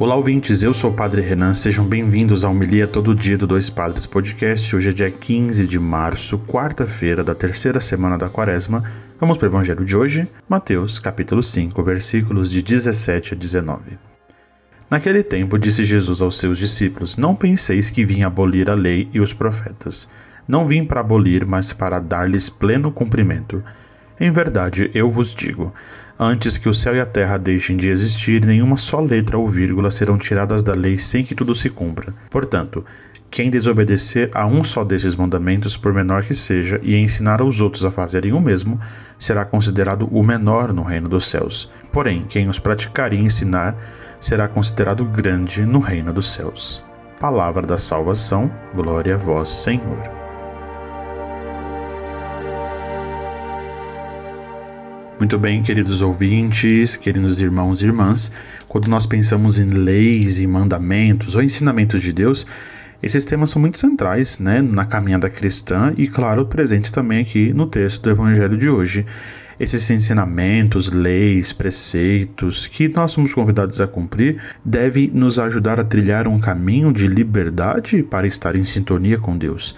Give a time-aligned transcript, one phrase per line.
[0.00, 0.62] Olá, ouvintes.
[0.62, 1.54] Eu sou o Padre Renan.
[1.54, 4.76] Sejam bem-vindos ao Homilia Todo Dia do Dois Padres Podcast.
[4.76, 8.84] Hoje é dia 15 de março, quarta-feira da terceira semana da Quaresma.
[9.18, 13.98] Vamos para o Evangelho de hoje, Mateus, capítulo 5, versículos de 17 a 19.
[14.88, 19.20] Naquele tempo disse Jesus aos seus discípulos: Não penseis que vim abolir a lei e
[19.20, 20.08] os profetas.
[20.46, 23.64] Não vim para abolir, mas para dar-lhes pleno cumprimento.
[24.20, 25.74] Em verdade, eu vos digo:
[26.18, 29.90] antes que o céu e a terra deixem de existir, nenhuma só letra ou vírgula
[29.90, 32.14] serão tiradas da lei sem que tudo se cumpra.
[32.30, 32.84] Portanto,
[33.30, 37.84] quem desobedecer a um só desses mandamentos, por menor que seja, e ensinar aos outros
[37.84, 38.80] a fazerem o mesmo,
[39.18, 41.70] será considerado o menor no reino dos céus.
[41.92, 43.76] Porém, quem os praticar e ensinar,
[44.20, 46.84] será considerado grande no reino dos céus.
[47.20, 50.17] Palavra da salvação, glória a vós, Senhor.
[55.18, 58.30] Muito bem, queridos ouvintes, queridos irmãos e irmãs,
[58.68, 62.46] quando nós pensamos em leis e mandamentos ou ensinamentos de Deus,
[63.02, 67.66] esses temas são muito centrais né, na caminhada cristã e, claro, presentes também aqui no
[67.66, 69.04] texto do Evangelho de hoje.
[69.58, 76.28] Esses ensinamentos, leis, preceitos que nós somos convidados a cumprir devem nos ajudar a trilhar
[76.28, 79.76] um caminho de liberdade para estar em sintonia com Deus.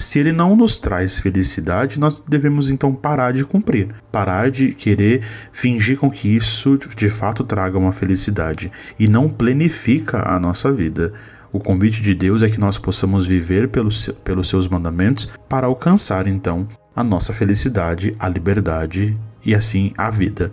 [0.00, 5.22] Se ele não nos traz felicidade, nós devemos então parar de cumprir, parar de querer
[5.52, 11.12] fingir com que isso de fato traga uma felicidade e não planifica a nossa vida.
[11.52, 16.26] O convite de Deus é que nós possamos viver pelos, pelos seus mandamentos para alcançar
[16.26, 20.50] então a nossa felicidade, a liberdade e assim a vida.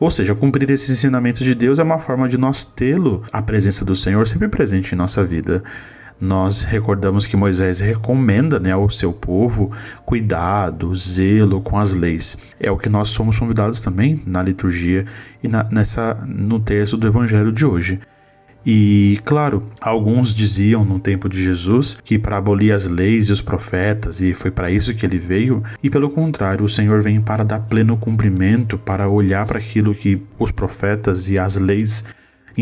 [0.00, 3.84] Ou seja, cumprir esses ensinamentos de Deus é uma forma de nós tê-lo, a presença
[3.84, 5.62] do Senhor sempre presente em nossa vida
[6.20, 9.70] nós recordamos que Moisés recomenda né, ao seu povo
[10.04, 12.36] cuidado, zelo com as leis.
[12.58, 15.06] É o que nós somos convidados também na liturgia
[15.42, 18.00] e na, nessa, no texto do Evangelho de hoje.
[18.66, 23.40] E, claro, alguns diziam no tempo de Jesus que para abolir as leis e os
[23.40, 27.44] profetas, e foi para isso que ele veio, e pelo contrário, o Senhor vem para
[27.44, 32.04] dar pleno cumprimento, para olhar para aquilo que os profetas e as leis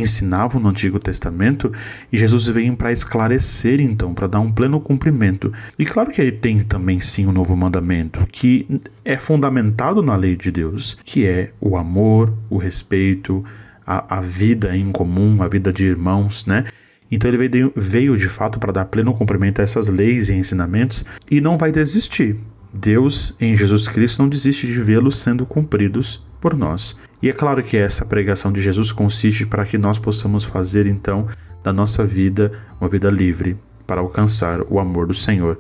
[0.01, 1.73] ensinavam no Antigo Testamento
[2.13, 5.53] e Jesus veio para esclarecer então, para dar um pleno cumprimento.
[5.79, 10.15] E claro que ele tem também sim o um novo mandamento, que é fundamentado na
[10.15, 13.45] lei de Deus, que é o amor, o respeito,
[13.87, 16.67] a, a vida em comum, a vida de irmãos, né?
[17.11, 21.05] Então ele veio, veio de fato para dar pleno cumprimento a essas leis e ensinamentos
[21.31, 22.37] e não vai desistir.
[22.73, 26.97] Deus, em Jesus Cristo, não desiste de vê-los sendo cumpridos por nós.
[27.21, 31.27] E é claro que essa pregação de Jesus consiste para que nós possamos fazer então
[31.61, 35.59] da nossa vida uma vida livre, para alcançar o amor do Senhor.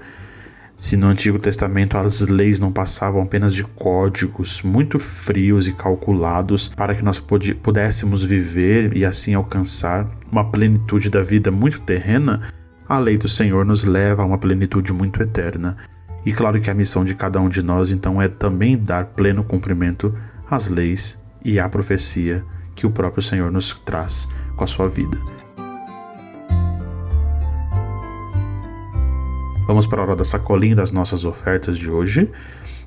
[0.76, 6.68] Se no Antigo Testamento as leis não passavam apenas de códigos muito frios e calculados
[6.68, 12.52] para que nós pudéssemos viver e assim alcançar uma plenitude da vida muito terrena,
[12.88, 15.76] a lei do Senhor nos leva a uma plenitude muito eterna.
[16.24, 19.42] E claro que a missão de cada um de nós então é também dar pleno
[19.42, 20.14] cumprimento
[20.50, 25.18] às leis e à profecia que o próprio Senhor nos traz com a sua vida.
[29.66, 32.30] Vamos para a hora da sacolinha das nossas ofertas de hoje.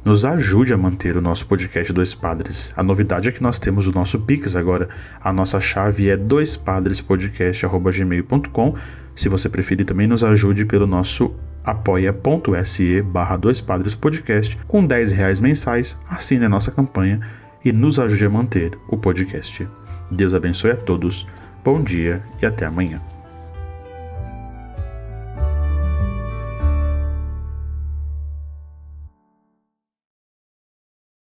[0.06, 2.74] Nos ajude a manter o nosso podcast Dois Padres.
[2.78, 4.88] A novidade é que nós temos o nosso Pix agora.
[5.22, 8.76] A nossa chave é doispadrespodcast.gmail.com.
[9.14, 14.58] Se você preferir, também nos ajude pelo nosso apoia.se barra Dois Padres Podcast.
[14.66, 17.20] Com 10 reais mensais, assine a nossa campanha
[17.64, 19.68] e nos ajude a manter o podcast.
[20.10, 21.28] Deus abençoe a todos,
[21.64, 23.02] bom dia e até amanhã.